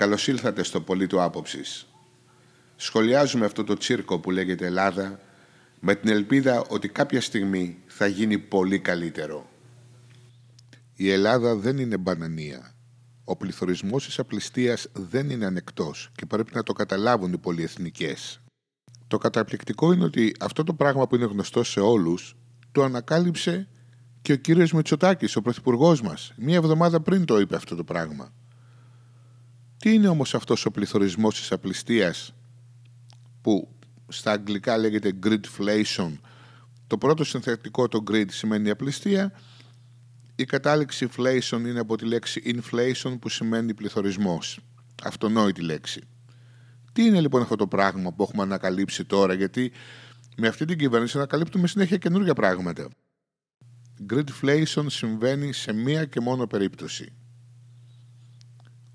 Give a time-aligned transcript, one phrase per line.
[0.00, 1.86] Καλώς ήλθατε στο Πολίτο Άποψης.
[2.76, 5.20] Σχολιάζουμε αυτό το τσίρκο που λέγεται Ελλάδα
[5.80, 9.50] με την ελπίδα ότι κάποια στιγμή θα γίνει πολύ καλύτερο.
[10.94, 12.74] Η Ελλάδα δεν είναι μπανανία.
[13.24, 18.40] Ο πληθωρισμός της απληστίας δεν είναι ανεκτός και πρέπει να το καταλάβουν οι πολυεθνικές.
[19.06, 22.36] Το καταπληκτικό είναι ότι αυτό το πράγμα που είναι γνωστό σε όλους
[22.72, 23.68] το ανακάλυψε
[24.22, 26.32] και ο κύριος Μητσοτάκης, ο πρωθυπουργός μας.
[26.36, 28.32] Μία εβδομάδα πριν το είπε αυτό το πράγμα.
[29.80, 32.34] Τι είναι όμως αυτός ο πληθωρισμός της απληστίας
[33.40, 33.68] που
[34.08, 36.12] στα αγγλικά λέγεται gridflation;
[36.86, 39.32] Το πρώτο συνθετικό το grid σημαίνει απληστία.
[40.34, 44.58] Η κατάληξη inflation είναι από τη λέξη inflation που σημαίνει πληθωρισμός.
[45.02, 46.00] Αυτονόητη λέξη.
[46.92, 49.72] Τι είναι λοιπόν αυτό το πράγμα που έχουμε ανακαλύψει τώρα, γιατί
[50.36, 52.88] με αυτή την κυβέρνηση ανακαλύπτουμε συνέχεια καινούργια πράγματα.
[54.12, 57.12] Gridflation συμβαίνει σε μία και μόνο περίπτωση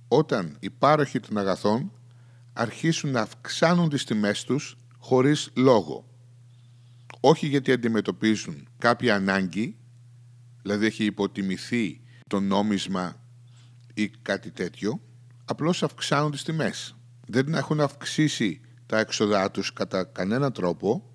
[0.08, 1.92] όταν οι πάροχοι των αγαθών
[2.54, 6.06] αρχίσουν να αυξάνουν τις τιμές τους χωρίς λόγο.
[7.20, 9.78] Όχι γιατί αντιμετωπίζουν κάποια ανάγκη,
[10.62, 13.16] δηλαδή έχει υποτιμηθεί το νόμισμα
[13.94, 15.02] ή κάτι τέτοιο,
[15.46, 16.96] απλώς αυξάνουν τις τιμές.
[17.28, 21.12] Δεν έχουν αυξήσει τα έξοδά τους κατά κανένα τρόπο,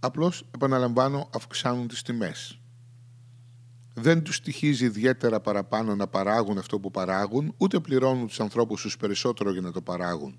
[0.00, 2.58] απλώς, επαναλαμβάνω, αυξάνουν τις τιμές
[4.00, 8.96] δεν τους στοιχίζει ιδιαίτερα παραπάνω να παράγουν αυτό που παράγουν, ούτε πληρώνουν τους ανθρώπους τους
[8.96, 10.38] περισσότερο για να το παράγουν.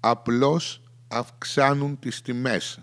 [0.00, 2.78] Απλώς αυξάνουν τις τιμές.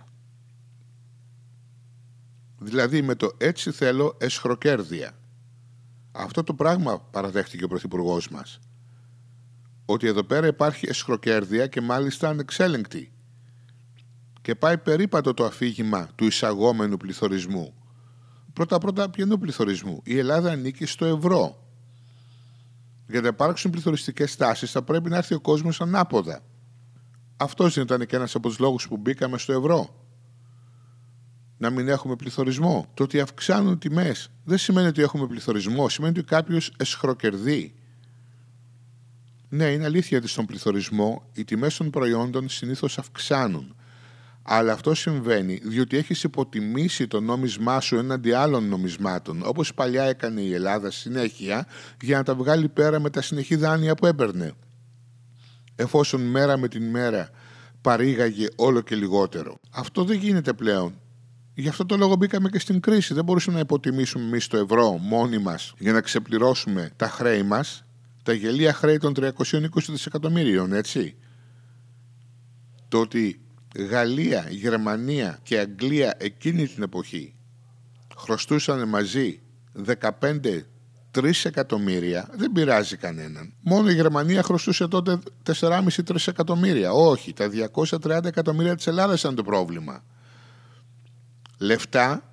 [2.58, 5.11] Δηλαδή με το έτσι θέλω εσχροκέρδια.
[6.11, 8.59] Αυτό το πράγμα παραδέχτηκε ο Πρωθυπουργός μας.
[9.86, 13.11] Ότι εδώ πέρα υπάρχει εσχροκέρδια και μάλιστα ανεξέλεγκτη.
[14.41, 17.73] Και πάει περίπατο το αφήγημα του εισαγόμενου πληθωρισμού
[18.56, 20.02] πρώτα-πρώτα ποιανού πληθωρισμού.
[20.03, 21.64] Η Ελλάδα ανήκει στο ευρώ.
[23.08, 26.42] Για να υπάρξουν πληθωριστικές τάσεις θα πρέπει να έρθει ο κόσμος ανάποδα.
[27.38, 30.06] Αυτός δεν ήταν και ένας από τους λόγους που μπήκαμε στο ευρώ.
[31.57, 32.91] Να μην έχουμε πληθωρισμό.
[32.94, 35.90] Το ότι αυξάνουν τιμές δεν σημαίνει ότι έχουμε πληθωρισμό.
[35.90, 37.75] Σημαίνει ότι κάποιος εσχροκερδεί.
[39.50, 43.75] Ναι, είναι αλήθεια ότι στον πληθωρισμό οι τιμές των προϊόντων συνήθως αυξάνουν.
[44.47, 50.41] Αλλά αυτό συμβαίνει διότι έχεις υποτιμήσει το νόμισμά σου έναντι άλλων νομισμάτων, όπως παλιά έκανε
[50.41, 51.67] η Ελλάδα συνέχεια,
[52.01, 54.53] για να τα βγάλει πέρα με τα συνεχή δάνεια που έπαιρνε.
[55.75, 57.29] Εφόσον μέρα με την μέρα
[57.81, 59.59] παρήγαγε όλο και λιγότερο.
[59.72, 61.00] Αυτό δεν γίνεται πλέον.
[61.53, 63.13] Γι' αυτό το λόγο μπήκαμε και στην κρίση.
[63.13, 67.85] Δεν μπορούσαμε να υποτιμήσουμε εμείς το ευρώ μόνοι μας για να ξεπληρώσουμε τα χρέη μας,
[68.23, 71.16] τα γελία χρέη των 320 δισεκατομμύριων, έτσι.
[72.88, 73.44] Το ότι
[73.78, 77.36] Γαλλία, Γερμανία και Αγγλία εκείνη την εποχή
[78.18, 79.40] χρωστούσαν μαζί
[79.86, 80.62] 15
[81.18, 83.53] 3 εκατομμύρια, δεν πειράζει κανέναν.
[83.62, 85.19] Μόνο η Γερμανία χρωστούσε τότε
[85.59, 86.91] 4,5-3 εκατομμύρια.
[86.91, 90.03] Όχι, τα 230 εκατομμύρια της Ελλάδας ήταν το πρόβλημα.
[91.58, 92.24] Λεφτά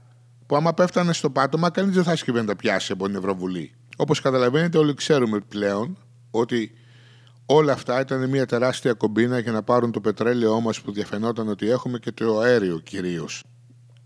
[0.46, 3.72] που άμα πέφτανε στο πάτωμα, κανείς δεν θα σκύβει να τα πιάσει από την Ευρωβουλή.
[3.96, 5.98] Όπως καταλαβαίνετε όλοι ξέρουμε πλέον
[6.30, 6.72] ότι
[7.46, 11.68] Όλα αυτά ήταν μια τεράστια κομπίνα για να πάρουν το πετρέλαιό μας που διαφαινόταν ότι
[11.68, 13.42] έχουμε και το αέριο κυρίως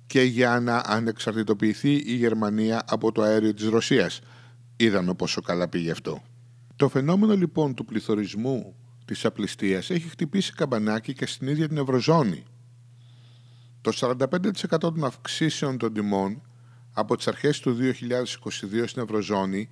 [0.06, 4.20] και για να ανεξαρτητοποιηθεί η Γερμανία από το αέριο της Ρωσίας.
[4.76, 6.22] Είδαμε πόσο καλά πήγε αυτό.
[6.76, 12.44] Το φαινόμενο λοιπόν του πληθωρισμού της απληστίας έχει χτυπήσει καμπανάκι και στην ίδια την Ευρωζώνη.
[13.80, 16.42] Το 45% των αυξήσεων των τιμών
[16.92, 19.68] από τις αρχές του 2022 στην Ευρωζώνη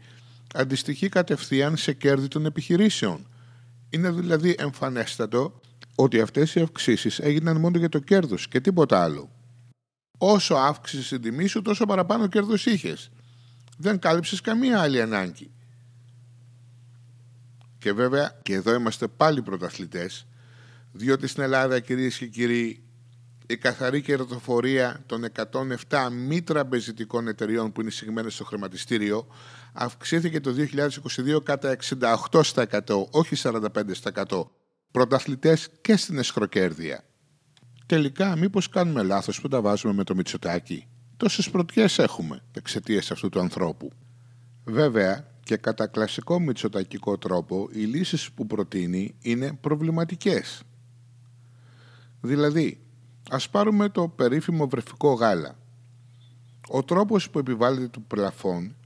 [0.55, 3.27] αντιστοιχεί κατευθείαν σε κέρδη των επιχειρήσεων
[3.95, 5.61] είναι δηλαδή εμφανέστατο
[5.95, 9.31] ότι αυτές οι αυξήσεις έγιναν μόνο για το κέρδος και τίποτα άλλο.
[10.19, 13.11] Όσο αύξησες την τιμή σου, τόσο παραπάνω κέρδος είχες.
[13.79, 15.51] Δεν κάλυψες καμία άλλη ανάγκη.
[17.79, 20.27] Και βέβαια, και εδώ είμαστε πάλι πρωταθλητές,
[20.93, 22.83] διότι στην Ελλάδα, κυρίες και κύριοι,
[23.47, 25.25] η καθαρή κερδοφορία των
[25.89, 29.27] 107 μη τραμπεζιτικών εταιριών που είναι συγμένες στο χρηματιστήριο
[29.75, 30.55] αυξήθηκε το
[31.37, 34.47] 2022 κατά 68% όχι 45%
[34.91, 37.05] πρωταθλητές και στην εσχροκέρδεια.
[37.87, 40.87] Τελικά μήπως κάνουμε λάθος που τα βάζουμε με το Μητσοτάκι.
[41.17, 43.91] Τόσες πρωτιές έχουμε εξαιτίας αυτού του ανθρώπου.
[44.65, 50.63] Βέβαια και κατά κλασικό μητσοτακικό τρόπο οι λύσεις που προτείνει είναι προβληματικές.
[52.21, 52.85] Δηλαδή
[53.31, 55.59] Ας πάρουμε το περίφημο βρεφικό γάλα.
[56.69, 58.77] Ο τρόπος που επιβάλλεται το πλαφόν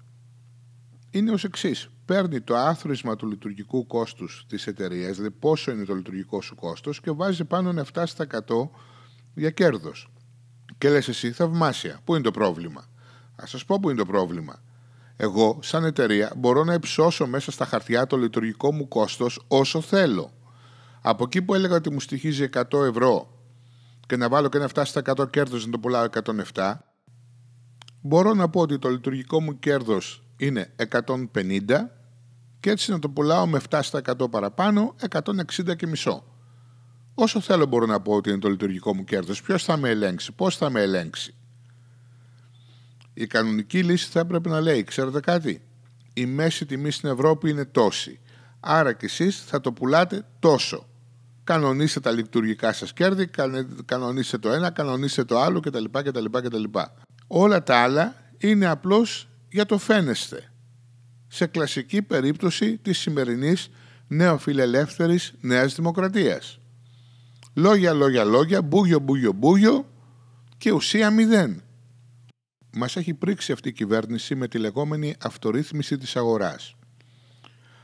[1.10, 1.88] είναι ως εξής.
[2.04, 7.00] Παίρνει το άθροισμα του λειτουργικού κόστους της εταιρείας, δηλαδή πόσο είναι το λειτουργικό σου κόστος
[7.00, 8.70] και βάζει πάνω ένα 7%
[9.34, 10.10] για κέρδος.
[10.78, 12.84] Και λες εσύ, θαυμάσια, πού είναι το πρόβλημα;
[13.36, 14.62] Ας σας πω πού είναι το πρόβλημα.
[15.16, 20.32] Εγώ, σαν εταιρεία, μπορώ να υψώσω μέσα στα χαρτιά το λειτουργικό μου κόστος όσο θέλω.
[21.00, 23.38] Από εκεί που έλεγα ότι μου στοιχίζει 100 ευρώ
[24.06, 26.06] και να βάλω και ένα 7% κέρδος να το πουλάω
[26.54, 26.74] 107,
[28.00, 31.62] μπορώ να πω ότι το λειτουργικό μου κέρδος είναι 150
[32.60, 36.24] και έτσι να το πουλάω με 7% παραπάνω 160 και μισό.
[37.14, 39.42] Όσο θέλω μπορώ να πω ότι είναι το λειτουργικό μου κέρδος.
[39.42, 41.34] Ποιος θα με ελέγξει, πώς θα με ελέγξει.
[43.14, 45.62] Η κανονική λύση θα έπρεπε να λέει, ξέρετε κάτι,
[46.14, 48.20] η μέση τιμή στην Ευρώπη είναι τόση.
[48.60, 50.86] Άρα και εσείς θα το πουλάτε τόσο.
[51.44, 53.30] Κανονίστε τα λειτουργικά σας κέρδη,
[53.84, 55.84] κανονίστε το ένα, κανονίστε το άλλο κτλ.
[55.90, 56.64] κτλ, κτλ.
[57.26, 60.52] Όλα τα άλλα είναι απλώς για το φαίνεστε.
[61.26, 63.70] Σε κλασική περίπτωση της σημερινής
[64.08, 66.58] νεοφιλελεύθερης νέας δημοκρατίας.
[67.54, 69.86] Λόγια, λόγια, λόγια, μπούγιο, μπούγιο, μπούγιο
[70.58, 71.62] και ουσία μηδέν.
[72.72, 76.74] Μας έχει πρίξει αυτή η κυβέρνηση με τη λεγόμενη αυτορύθμιση της αγοράς.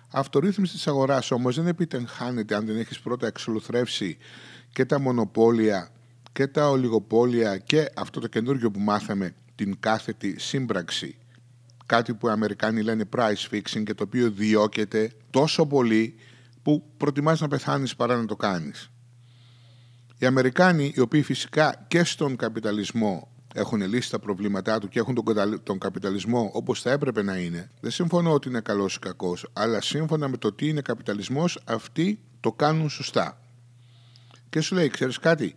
[0.08, 4.16] Αυτορύθμιση της αγοράς όμως δεν επιτυγχάνεται αν δεν έχεις πρώτα εξολουθρεύσει
[4.72, 5.90] και τα μονοπόλια
[6.32, 11.18] και τα ολιγοπόλια και αυτό το καινούργιο που μάθαμε την κάθετη σύμπραξη
[11.86, 16.14] κάτι που οι Αμερικάνοι λένε price fixing και το οποίο διώκεται τόσο πολύ
[16.62, 18.90] που προτιμάς να πεθάνεις παρά να το κάνεις.
[20.18, 25.14] Οι Αμερικάνοι, οι οποίοι φυσικά και στον καπιταλισμό έχουν λύσει τα προβλήματά του και έχουν
[25.14, 29.50] τον, τον καπιταλισμό όπως θα έπρεπε να είναι, δεν συμφωνώ ότι είναι καλός ή κακός,
[29.52, 33.40] αλλά σύμφωνα με το τι είναι καπιταλισμός, αυτοί το κάνουν σωστά.
[34.50, 35.54] Και σου λέει, ξέρεις κάτι,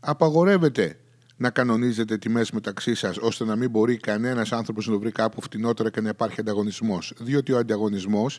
[0.00, 0.99] απαγορεύεται
[1.40, 5.42] να κανονίζετε τιμές μεταξύ σας, ώστε να μην μπορεί κανένας άνθρωπος να το βρει κάπου
[5.42, 7.12] φτηνότερα και να υπάρχει ανταγωνισμός.
[7.18, 8.38] Διότι ο ανταγωνισμός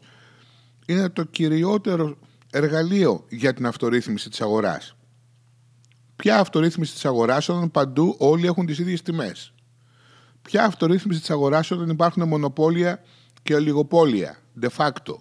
[0.85, 2.17] είναι το κυριότερο
[2.51, 4.95] εργαλείο για την αυτορύθμιση της αγοράς.
[6.15, 9.53] Ποια αυτορύθμιση της αγοράς όταν παντού όλοι έχουν τις ίδιες τιμές;
[10.41, 13.03] Ποια αυτορύθμιση της αγοράς όταν υπάρχουν μονοπόλια
[13.43, 15.15] και ολιγοπόλια, de facto;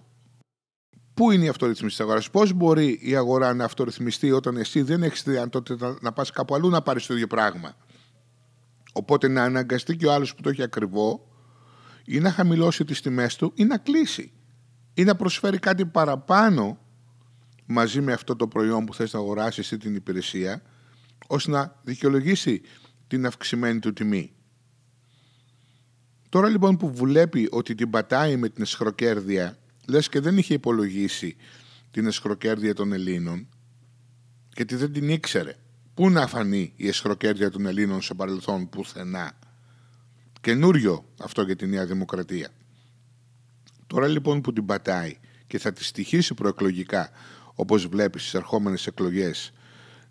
[1.21, 5.03] Πού είναι η αυτορυθμίση τη αγορά, Πώς μπορεί η αγορά να αυτορυθμιστεί όταν εσύ δεν
[5.03, 7.75] έχεις τη δυνατότητα να πας κάπου αλλού να πάρεις το ίδιο πράγμα;
[8.93, 11.27] Οπότε να αναγκαστεί και ο άλλος που το έχει ακριβό
[12.05, 14.31] ή να χαμηλώσει τις τιμές του ή να κλείσει.
[14.93, 16.79] Ή να προσφέρει κάτι παραπάνω
[17.65, 20.61] μαζί με αυτό το προϊόν που θες να αγοράσεις ή την υπηρεσία
[21.27, 22.61] ώστε να δικαιολογήσει
[23.07, 24.33] την αυξημένη του τιμή.
[26.29, 29.60] Τώρα λοιπόν που βλέπει ότι την πατάει με την εσχροκέρδεια
[29.91, 31.35] λες και δεν είχε υπολογίσει
[31.91, 33.47] την εσχροκέρδεια των Ελλήνων
[34.55, 35.55] γιατί δεν την ήξερε.
[35.93, 39.39] Πού να φανεί η εσχροκέρδεια των Ελλήνων σε παρελθόν πουθενά.
[40.41, 42.49] Καινούριο αυτό για τη Νέα Δημοκρατία.
[43.87, 45.17] Τώρα λοιπόν που την πατάει
[45.47, 47.09] και θα τη στοιχήσει προεκλογικά
[47.55, 49.53] όπως βλέπεις στις ερχόμενες εκλογές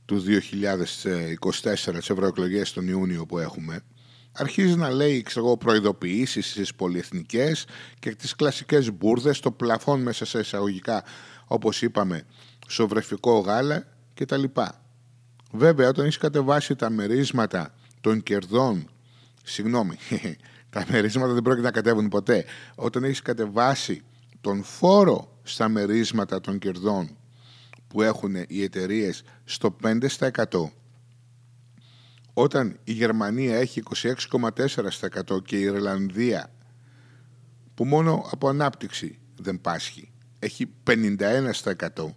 [0.04, 3.82] του 2024, τις ευρωεκλογές τον Ιούνιο που έχουμε
[4.32, 7.66] αρχίζει να λέει ξέρω, προειδοποιήσεις στις πολυεθνικές
[7.98, 11.04] και τις κλασικές μπουρδες, το πλαφόν μέσα σε εισαγωγικά
[11.46, 12.22] όπως είπαμε
[12.68, 14.44] σοβρεφικό γάλα κτλ.
[15.52, 18.90] Βέβαια όταν έχεις κατεβάσει τα μερίσματα των κερδών
[19.42, 19.96] συγγνώμη,
[20.70, 22.44] τα μερίσματα δεν πρόκειται να κατέβουν ποτέ
[22.74, 24.02] όταν έχεις κατεβάσει
[24.40, 27.16] τον φόρο στα μερίσματα των κερδών
[27.88, 29.98] που έχουν οι εταιρείες στο 5%
[32.32, 33.82] όταν η Γερμανία έχει
[34.30, 36.52] 26,4% και η Ιρλανδία
[37.74, 42.14] που μόνο από ανάπτυξη δεν πάσχει έχει 51%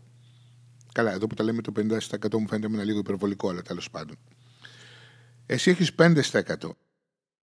[0.91, 4.15] καλά εδώ που τα λέμε το 50% μου φαίνεται ένα λίγο υπερβολικό αλλά τέλος πάντων.
[5.45, 6.11] Εσύ έχεις 5%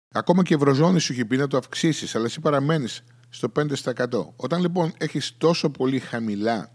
[0.09, 4.26] ακόμα και η Ευρωζώνη σου έχει πει να το αυξήσεις αλλά εσύ παραμένεις στο 5%
[4.37, 6.75] όταν λοιπόν έχεις τόσο πολύ χαμηλά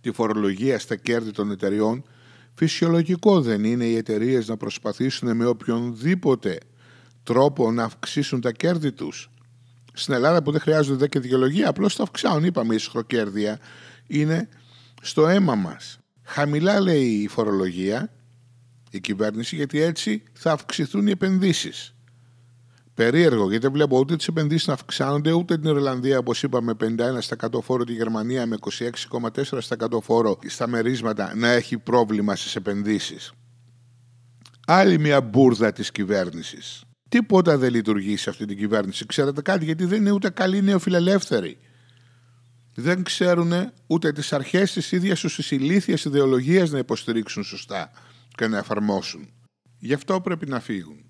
[0.00, 2.04] τη φορολογία στα κέρδη των εταιριών
[2.54, 6.58] Φυσιολογικό δεν είναι οι εταιρείες να προσπαθήσουν με οποιονδήποτε
[7.22, 9.30] τρόπο να αυξήσουν τα κέρδη τους.
[9.92, 12.44] Στην Ελλάδα που δεν χρειάζονται και δικαιολογία, απλώς τα αυξάνουν.
[12.44, 13.58] Είπαμε η σχροκέρδια
[14.06, 14.48] είναι
[15.02, 15.98] στο αίμα μας.
[16.22, 18.12] Χαμηλά λέει η φορολογία,
[18.90, 21.94] η κυβέρνηση, γιατί έτσι θα αυξηθούν οι επενδύσεις.
[22.94, 27.60] Περίεργο, γιατί δεν βλέπω ούτε τις επενδύσεις να αυξάνονται, ούτε την Ιρλανδία, όπως είπαμε, 51%
[27.62, 33.32] φόρο, τη Γερμανία με 26,4% φόρο στα μερίσματα να έχει πρόβλημα στις επενδύσεις.
[34.66, 36.84] Άλλη μια μπουρδα της κυβέρνησης.
[37.08, 39.06] Τίποτα δεν λειτουργεί σε αυτή την κυβέρνηση.
[39.06, 41.58] Ξέρετε κάτι, γιατί δεν είναι ούτε καλή νεοφιλελεύθερη.
[42.74, 43.52] Δεν ξέρουν
[43.86, 47.90] ούτε τις αρχές της ίδιας τους τη ηλίθια ιδεολογία να υποστηρίξουν σωστά
[48.34, 49.28] και να εφαρμόσουν.
[49.78, 51.04] Γι' αυτό πρέπει να φύγουν.